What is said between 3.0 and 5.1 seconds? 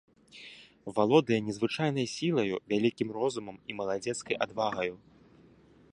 розумам і маладзецкай адвагаю.